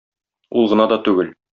Ул 0.61 0.69
гына 0.73 0.89
да 0.95 1.01
түгел. 1.11 1.33